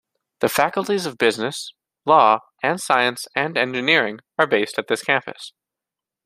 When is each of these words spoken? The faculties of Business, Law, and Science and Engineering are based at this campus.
The 0.39 0.49
faculties 0.49 1.05
of 1.05 1.19
Business, 1.19 1.75
Law, 2.07 2.39
and 2.63 2.81
Science 2.81 3.27
and 3.35 3.55
Engineering 3.55 4.21
are 4.35 4.47
based 4.47 4.79
at 4.79 4.87
this 4.87 5.03
campus. 5.03 5.53